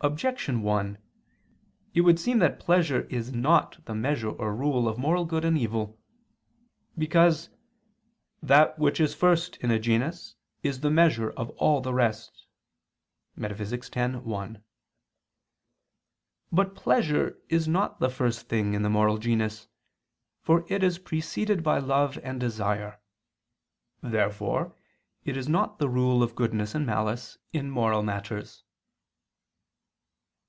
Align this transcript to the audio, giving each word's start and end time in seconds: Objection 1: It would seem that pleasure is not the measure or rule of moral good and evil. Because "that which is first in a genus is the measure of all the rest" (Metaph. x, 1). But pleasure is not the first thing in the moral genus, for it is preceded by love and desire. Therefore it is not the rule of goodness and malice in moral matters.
Objection 0.00 0.62
1: 0.62 0.96
It 1.92 2.02
would 2.02 2.20
seem 2.20 2.38
that 2.38 2.60
pleasure 2.60 3.00
is 3.06 3.32
not 3.34 3.84
the 3.86 3.94
measure 3.96 4.30
or 4.30 4.54
rule 4.54 4.86
of 4.86 4.96
moral 4.96 5.24
good 5.24 5.44
and 5.44 5.58
evil. 5.58 5.98
Because 6.96 7.50
"that 8.40 8.78
which 8.78 9.00
is 9.00 9.12
first 9.12 9.56
in 9.56 9.72
a 9.72 9.78
genus 9.80 10.36
is 10.62 10.82
the 10.82 10.88
measure 10.92 11.30
of 11.30 11.50
all 11.56 11.80
the 11.80 11.92
rest" 11.92 12.46
(Metaph. 13.36 13.72
x, 13.72 13.90
1). 14.24 14.62
But 16.52 16.76
pleasure 16.76 17.36
is 17.48 17.66
not 17.66 17.98
the 17.98 18.08
first 18.08 18.48
thing 18.48 18.74
in 18.74 18.82
the 18.82 18.88
moral 18.90 19.18
genus, 19.18 19.66
for 20.40 20.64
it 20.68 20.84
is 20.84 21.00
preceded 21.00 21.64
by 21.64 21.78
love 21.80 22.20
and 22.22 22.38
desire. 22.38 23.00
Therefore 24.00 24.76
it 25.24 25.36
is 25.36 25.48
not 25.48 25.80
the 25.80 25.88
rule 25.88 26.22
of 26.22 26.36
goodness 26.36 26.72
and 26.76 26.86
malice 26.86 27.36
in 27.52 27.68
moral 27.68 28.04
matters. 28.04 28.62